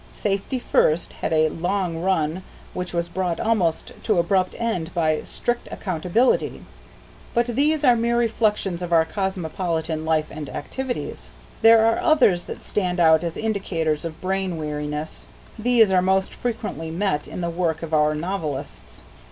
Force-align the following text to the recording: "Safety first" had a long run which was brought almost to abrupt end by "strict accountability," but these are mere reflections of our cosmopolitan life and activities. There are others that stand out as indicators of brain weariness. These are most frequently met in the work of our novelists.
"Safety 0.11 0.57
first" 0.57 1.13
had 1.13 1.31
a 1.31 1.49
long 1.49 2.01
run 2.01 2.41
which 2.73 2.91
was 2.91 3.07
brought 3.07 3.39
almost 3.39 3.91
to 4.01 4.17
abrupt 4.17 4.55
end 4.57 4.91
by 4.95 5.21
"strict 5.25 5.67
accountability," 5.69 6.65
but 7.35 7.45
these 7.45 7.83
are 7.83 7.95
mere 7.95 8.17
reflections 8.17 8.81
of 8.81 8.91
our 8.91 9.05
cosmopolitan 9.05 10.03
life 10.03 10.25
and 10.31 10.49
activities. 10.49 11.29
There 11.61 11.85
are 11.85 11.99
others 11.99 12.45
that 12.45 12.63
stand 12.63 12.99
out 12.99 13.23
as 13.23 13.37
indicators 13.37 14.03
of 14.03 14.19
brain 14.21 14.57
weariness. 14.57 15.27
These 15.59 15.91
are 15.91 16.01
most 16.01 16.33
frequently 16.33 16.89
met 16.89 17.27
in 17.27 17.41
the 17.41 17.51
work 17.51 17.83
of 17.83 17.93
our 17.93 18.15
novelists. 18.15 19.03